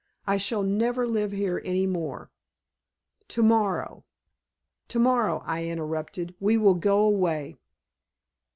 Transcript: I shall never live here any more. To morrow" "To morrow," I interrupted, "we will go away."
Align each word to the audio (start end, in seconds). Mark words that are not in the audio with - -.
I 0.25 0.37
shall 0.37 0.63
never 0.63 1.05
live 1.07 1.31
here 1.31 1.61
any 1.63 1.85
more. 1.85 2.31
To 3.27 3.43
morrow" 3.43 4.03
"To 4.87 4.97
morrow," 4.97 5.43
I 5.45 5.65
interrupted, 5.65 6.33
"we 6.39 6.57
will 6.57 6.73
go 6.73 7.01
away." 7.01 7.59